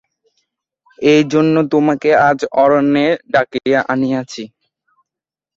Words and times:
এইজন্য 0.99 1.55
তোমাকে 1.73 2.09
আজ 2.29 2.39
অরণ্যে 2.63 3.07
ডাকিয়া 3.33 3.79
আনিয়াছি। 3.93 4.43